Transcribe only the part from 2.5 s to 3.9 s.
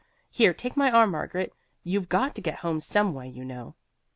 home some way, you know."